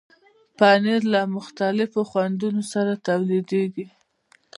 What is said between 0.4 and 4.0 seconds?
پنېر له مختلفو خوندونو سره تولیدېږي.